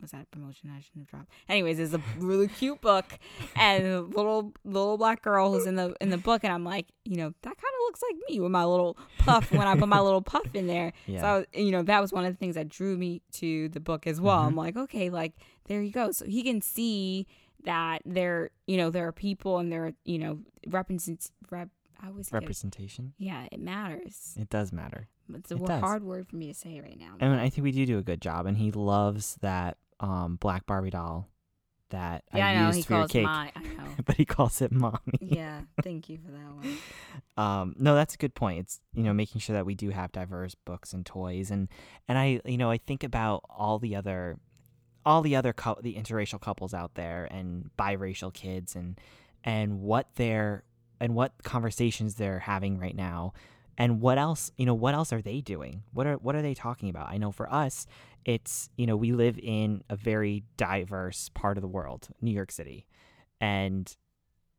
[0.01, 1.31] was that a promotion I shouldn't have dropped?
[1.49, 3.19] Anyways, it's a really cute book,
[3.55, 6.87] and a little little black girl who's in the in the book, and I'm like,
[7.05, 9.89] you know, that kind of looks like me with my little puff when I put
[9.89, 10.93] my little puff in there.
[11.07, 11.21] Yeah.
[11.21, 13.69] So I was- you know, that was one of the things that drew me to
[13.69, 14.41] the book as well.
[14.41, 14.45] Mhm.
[14.47, 15.33] I'm like, okay, like
[15.65, 16.11] there you go.
[16.11, 17.27] So he can see
[17.65, 21.69] that there, you know, there are people and there, are, you know, represents rep.
[22.01, 23.13] I always get, representation.
[23.17, 24.33] yeah, it matters.
[24.39, 25.81] It does matter, It's a it does.
[25.81, 27.15] hard word for me to say right now.
[27.19, 28.45] and I think we do do a good job.
[28.45, 31.27] And he loves that um black Barbie doll
[31.89, 33.51] that yeah, I, I know used he for your calls cake, my.
[33.55, 33.89] I know.
[34.05, 34.99] but he calls it mommy.
[35.21, 36.77] yeah, thank you for that one.
[37.37, 40.11] um no that's a good point it's you know making sure that we do have
[40.11, 41.67] diverse books and toys and
[42.07, 44.37] and i you know i think about all the other
[45.05, 48.99] all the other cou- the interracial couples out there and biracial kids and
[49.43, 50.63] and what they're
[50.99, 53.33] and what conversations they're having right now
[53.79, 55.83] and what else you know what else are they doing?
[55.93, 57.09] What are what are they talking about?
[57.09, 57.87] I know for us
[58.25, 62.51] it's you know we live in a very diverse part of the world new york
[62.51, 62.85] city.
[63.41, 63.95] And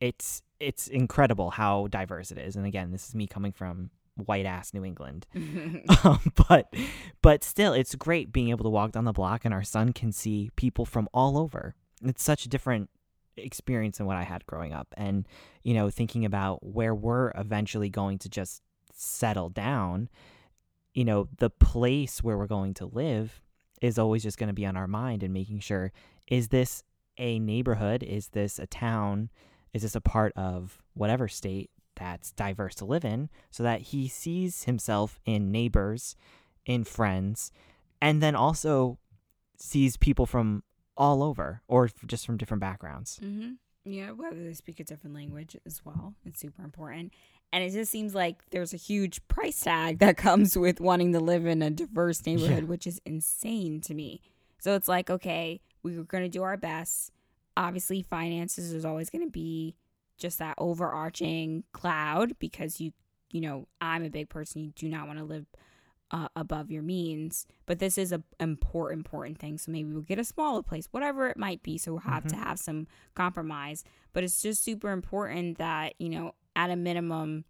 [0.01, 2.57] it's it's incredible how diverse it is.
[2.57, 5.27] And again this is me coming from white ass new england.
[6.03, 6.73] Um, but
[7.21, 10.13] but still it's great being able to walk down the block and our son can
[10.13, 11.75] see people from all over.
[12.03, 12.89] It's such a different
[13.37, 14.89] experience than what i had growing up.
[14.97, 15.29] And
[15.63, 18.63] you know thinking about where we're eventually going to just
[19.01, 20.09] settle down
[20.95, 23.41] you know the place where we're going to live
[23.81, 25.93] is always just going to be on our mind and making sure
[26.27, 26.83] is this
[27.17, 29.31] a neighborhood is this a town
[29.73, 31.71] is this a part of whatever state
[32.01, 36.17] that's diverse to live in so that he sees himself in neighbors,
[36.65, 37.53] in friends,
[38.01, 38.99] and then also
[39.59, 40.63] sees people from
[40.97, 43.19] all over or just from different backgrounds.
[43.19, 43.53] hmm
[43.85, 46.15] Yeah, whether they speak a different language as well.
[46.25, 47.13] It's super important.
[47.53, 51.21] And it just seems like there's a huge price tag that comes with wanting to
[51.21, 54.21] live in a diverse neighborhood, which is insane to me.
[54.59, 57.11] So it's like, okay, we are going to do our best.
[57.57, 59.75] obviously finances is always going to be
[60.19, 62.93] just that overarching cloud because you
[63.33, 64.63] you know i'm a big person.
[64.63, 65.47] You do not want to live
[66.11, 67.47] uh, above your means.
[67.67, 69.59] But this is a important important thing.
[69.59, 71.79] So maybe we'll get a smaller place whatever it might be.
[71.79, 73.85] So we'll have to have some compromise.
[74.13, 77.45] But it's just super important that you know at a minimum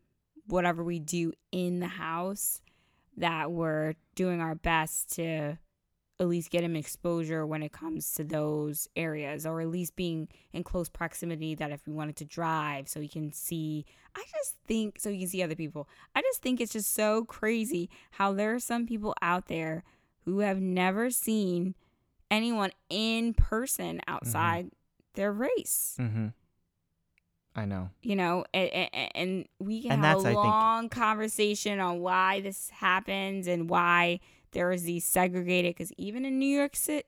[0.47, 2.61] whatever we do in the house
[3.17, 5.59] that we're doing our best to
[6.21, 10.29] at least get him exposure when it comes to those areas or at least being
[10.53, 14.57] in close proximity that if we wanted to drive so he can see i just
[14.67, 18.33] think so you can see other people i just think it's just so crazy how
[18.33, 19.83] there are some people out there
[20.27, 21.75] who have never seen
[22.31, 24.75] anyone in person outside mm-hmm.
[25.15, 26.29] their race mm-hmm.
[27.55, 27.91] I know.
[28.03, 30.93] You know, and, and we can and have a long think...
[30.93, 34.21] conversation on why this happens and why
[34.53, 37.07] there is these segregated because even in New York City,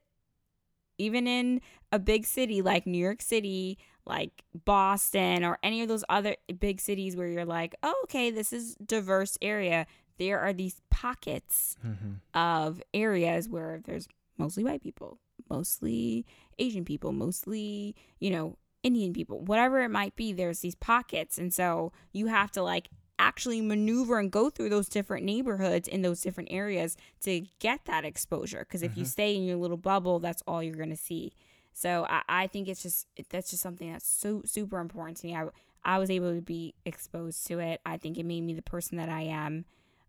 [0.99, 6.05] even in a big city like New York City, like Boston or any of those
[6.09, 9.87] other big cities where you're like, oh, okay, this is diverse area.
[10.19, 12.39] There are these pockets mm-hmm.
[12.39, 15.19] of areas where there's mostly white people,
[15.49, 16.27] mostly
[16.59, 21.39] Asian people, mostly, you know, Indian people, whatever it might be, there's these pockets.
[21.39, 26.03] And so you have to like actually maneuver and go through those different neighborhoods in
[26.03, 28.61] those different areas to get that exposure.
[28.61, 29.01] Because if mm-hmm.
[29.01, 31.33] you stay in your little bubble, that's all you're going to see.
[31.73, 35.37] So I, I think it's just, that's just something that's so super important to me.
[35.37, 35.47] I,
[35.85, 37.81] I was able to be exposed to it.
[37.87, 39.65] I think it made me the person that I am.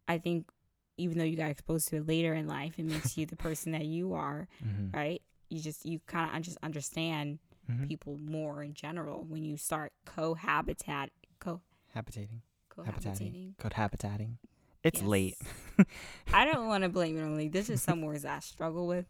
[0.08, 0.50] I think
[0.98, 3.72] even though you got exposed to it later in life, it makes you the person
[3.72, 4.96] that you are, mm-hmm.
[4.96, 5.22] right?
[5.50, 7.88] You just, you kind of just understand mm-hmm.
[7.88, 11.09] people more in general when you start cohabitat
[11.39, 12.41] cohabitating.
[12.76, 14.38] Cohabitating cohabitating.
[14.84, 15.07] It's yes.
[15.07, 15.38] late.
[16.34, 17.47] I don't want to blame it on me.
[17.47, 19.05] This is some words i struggle with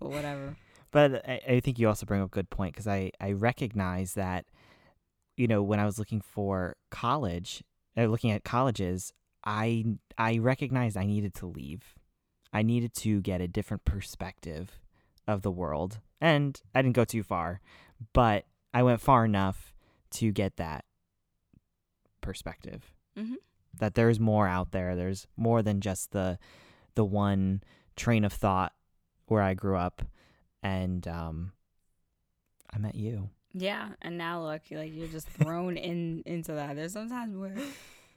[0.00, 0.56] but whatever.
[0.90, 4.14] But I, I think you also bring up a good point because I, I recognize
[4.14, 4.46] that
[5.36, 7.62] you know when i was looking for college
[7.96, 9.12] uh, looking at colleges
[9.44, 9.84] i
[10.18, 11.94] i recognized i needed to leave.
[12.52, 14.80] I needed to get a different perspective
[15.28, 17.60] of the world and i didn't go too far
[18.12, 19.74] but I went far enough
[20.12, 20.84] to get that
[22.20, 22.92] perspective.
[23.18, 23.34] Mm-hmm.
[23.78, 24.96] That there's more out there.
[24.96, 26.38] There's more than just the
[26.94, 27.62] the one
[27.96, 28.72] train of thought
[29.26, 30.02] where I grew up,
[30.62, 31.52] and um,
[32.72, 33.30] I met you.
[33.52, 36.76] Yeah, and now look, like you're just thrown in into that.
[36.76, 37.54] There's sometimes where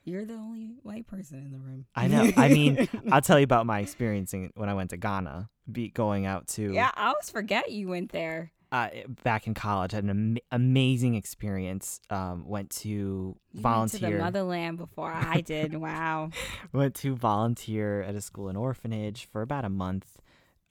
[0.03, 1.85] you're the only white person in the room.
[1.95, 2.31] I know.
[2.35, 6.25] I mean, I'll tell you about my experiencing when I went to Ghana, be going
[6.25, 6.73] out to.
[6.73, 8.89] Yeah, I always forget you went there uh,
[9.23, 9.91] back in college.
[9.91, 12.01] had an am- amazing experience.
[12.09, 14.01] Um, went to you volunteer.
[14.01, 15.75] Went to the motherland before I did.
[15.75, 16.31] wow.
[16.73, 20.17] Went to volunteer at a school and orphanage for about a month,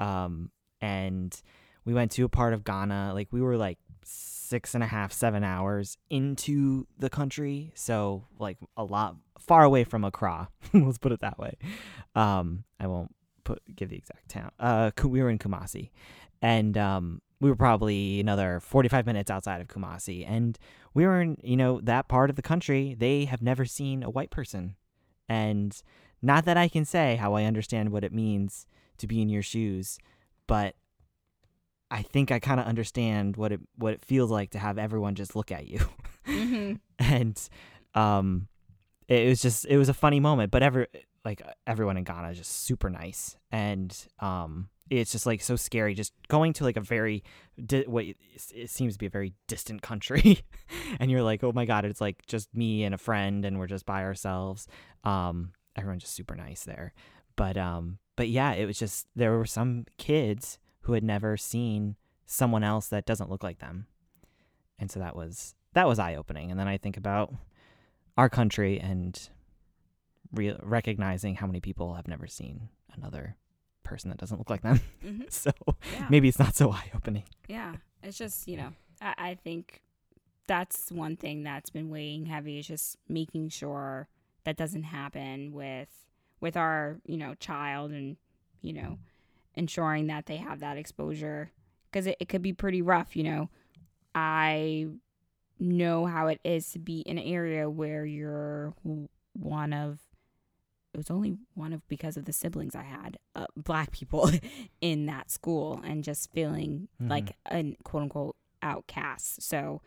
[0.01, 0.51] um,
[0.81, 1.41] and
[1.85, 3.13] we went to a part of Ghana.
[3.15, 8.59] Like we were like six and a half, seven hours into the country, so like
[8.77, 10.49] a lot far away from Accra.
[10.75, 11.57] Let's put it that way.
[12.17, 14.51] Um, I won't put give the exact town.
[14.59, 15.91] Uh, we were in Kumasi,
[16.43, 20.25] and um, we were probably another 45 minutes outside of Kumasi.
[20.27, 20.57] And
[20.95, 24.11] we were in, you know, that part of the country, they have never seen a
[24.11, 24.77] white person.
[25.29, 25.77] And
[26.23, 28.65] not that I can say how I understand what it means
[28.99, 29.99] to be in your shoes,
[30.47, 30.77] but
[31.91, 35.17] I think I kind of understand what it what it feels like to have everyone
[35.17, 35.81] just look at you.
[36.29, 36.75] Mm-hmm.
[37.01, 37.49] and
[37.95, 38.47] um
[39.09, 40.87] it was just it was a funny moment, but ever
[41.25, 45.95] like everyone in Ghana is just super nice and um it's just like so scary
[45.95, 47.23] just going to like a very
[47.65, 50.41] di- what it seems to be a very distant country
[51.01, 53.67] and you're like oh my god it's like just me and a friend and we're
[53.67, 54.67] just by ourselves.
[55.05, 56.93] Um everyone's just super nice there.
[57.37, 61.97] But um but yeah it was just there were some kids who had never seen
[62.27, 63.87] someone else that doesn't look like them.
[64.79, 67.33] And so that was that was eye opening and then i think about
[68.17, 69.29] our country and
[70.33, 73.37] re- recognizing how many people have never seen another
[73.83, 74.81] person that doesn't look like them.
[75.05, 75.23] Mm-hmm.
[75.29, 76.07] so yeah.
[76.09, 77.25] maybe it's not so eye opening.
[77.49, 77.77] Yeah.
[78.03, 79.83] It's just, you know, I, I think
[80.47, 84.09] that's one thing that's been weighing heavy is just making sure
[84.45, 85.89] that doesn't happen with
[86.41, 88.17] with our, you know, child and,
[88.61, 88.99] you know,
[89.55, 91.53] ensuring that they have that exposure
[91.91, 93.49] because it, it could be pretty rough, you know.
[94.15, 94.89] I
[95.61, 98.75] know how it is to be in an area where you're
[99.35, 100.01] one of
[100.93, 104.31] it was only one of because of the siblings I had, uh, black people
[104.81, 107.11] in that school, and just feeling mm-hmm.
[107.11, 109.43] like a quote unquote outcast.
[109.43, 109.81] So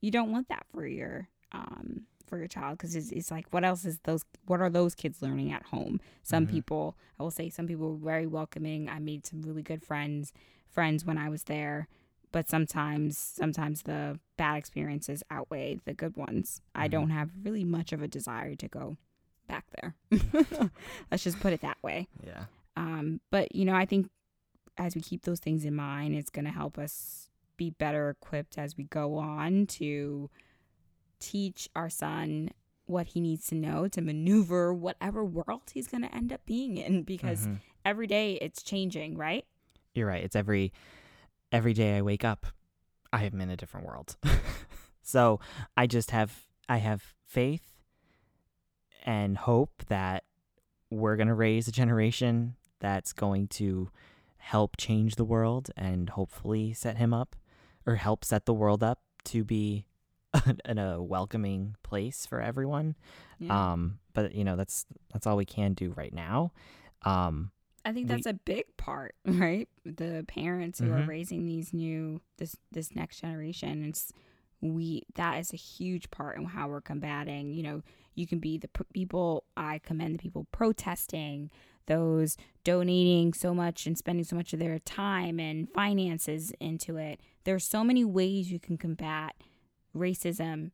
[0.00, 3.62] you don't want that for your um for your child because it's, it's like what
[3.62, 6.54] else is those what are those kids learning at home some mm-hmm.
[6.54, 10.32] people i will say some people were very welcoming i made some really good friends
[10.70, 11.88] friends when i was there
[12.32, 16.62] but sometimes sometimes the bad experiences outweigh the good ones.
[16.74, 16.90] I Mhm.
[16.90, 18.96] don't have really much of a desire to go
[19.48, 19.94] back there.
[21.10, 22.08] Let's just put it that way.
[22.26, 22.44] Yeah.
[22.76, 24.08] Um, but you know, I think
[24.78, 28.56] as we keep those things in mind, it's going to help us be better equipped
[28.58, 30.30] as we go on to
[31.18, 32.50] teach our son
[32.86, 36.76] what he needs to know to maneuver whatever world he's going to end up being
[36.76, 37.60] in because Mhm.
[37.84, 39.46] every day it's changing, right?
[39.94, 40.22] You're right.
[40.24, 40.72] It's every
[41.52, 42.46] every day I wake up,
[43.12, 44.16] I am in a different world.
[45.02, 45.38] so
[45.76, 47.71] I just have I have faith
[49.02, 50.24] and hope that
[50.90, 53.90] we're gonna raise a generation that's going to
[54.38, 57.36] help change the world and hopefully set him up
[57.86, 59.86] or help set the world up to be
[60.64, 62.96] in a welcoming place for everyone.
[63.48, 66.52] Um, but you know that's that's all we can do right now.
[67.02, 67.50] Um,
[67.84, 69.68] I think we- that's a big part, right?
[69.84, 71.06] The parents who are Mhm.
[71.08, 74.12] raising these new this this next generation, it's
[74.60, 77.52] we that is a huge part in how we're combating.
[77.52, 77.82] You know,
[78.14, 79.44] you can be the p- people.
[79.56, 81.50] I commend the people protesting,
[81.86, 87.20] those donating so much and spending so much of their time and finances into it.
[87.44, 89.34] There's so many ways you can combat
[89.96, 90.70] racism.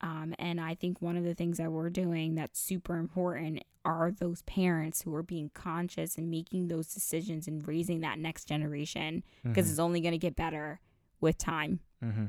[0.00, 4.10] Um, and I think one of the things that we're doing that's super important are
[4.10, 9.22] those parents who are being conscious and making those decisions and raising that next generation
[9.44, 9.70] because mhm.
[9.70, 10.80] it's only going to get better
[11.20, 11.80] with time.
[12.02, 12.26] Mm-hmm.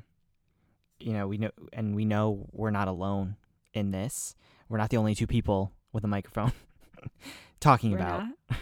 [1.00, 3.36] You know, we know, and we know we're not alone
[3.76, 4.36] in this.
[4.70, 6.52] We're not the only two people with a microphone
[7.60, 8.24] talking We're about.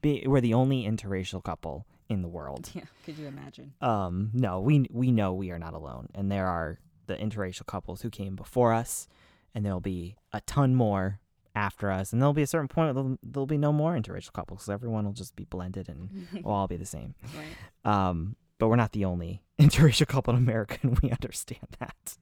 [0.00, 2.70] Be, we're the only interracial couple in the world.
[2.74, 3.72] Yeah, could you imagine?
[3.80, 8.02] Um, no, we we know we are not alone, and there are the interracial couples
[8.02, 9.06] who came before us,
[9.54, 11.20] and there'll be a ton more
[11.54, 14.60] after us, and there'll be a certain point there'll, there'll be no more interracial couples.
[14.62, 17.14] 'cause everyone will just be blended, and we'll all be the same.
[17.36, 18.08] right.
[18.08, 22.16] Um, but we're not the only interracial couple in America, and we understand that.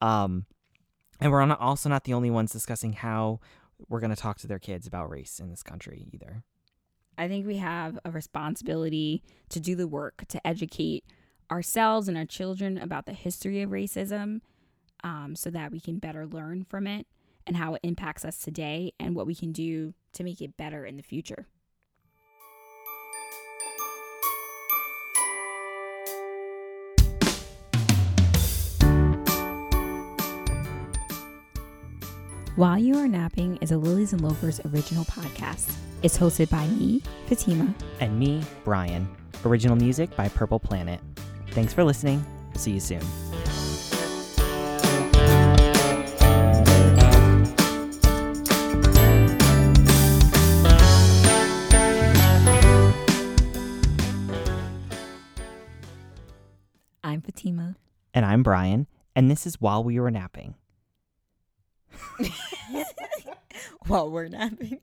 [0.00, 0.46] Um,
[1.22, 3.38] and we're not, also not the only ones discussing how
[3.88, 6.42] we're going to talk to their kids about race in this country either.
[7.16, 11.04] I think we have a responsibility to do the work to educate
[11.50, 14.40] ourselves and our children about the history of racism
[15.04, 17.06] um, so that we can better learn from it
[17.46, 20.84] and how it impacts us today and what we can do to make it better
[20.84, 21.46] in the future.
[32.54, 35.74] While You Are Napping is a Lilies and Loafers original podcast.
[36.02, 39.08] It's hosted by me, Fatima, And me, Brian.
[39.46, 41.00] Original music by Purple Planet.
[41.52, 42.22] Thanks for listening.
[42.54, 43.00] See you soon.
[57.02, 57.76] I'm Fatima.
[58.12, 58.86] And I'm Brian,
[59.16, 60.54] and this is While We Were Napping.
[63.86, 64.80] While we're napping.